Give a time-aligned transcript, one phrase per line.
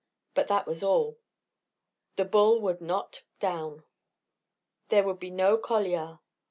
[0.33, 1.19] But that was all.
[2.15, 3.83] The bull would not down!
[4.89, 6.21] There would be no coliar!